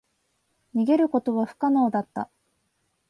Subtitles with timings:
[0.73, 2.31] 逃げることは不可能だった。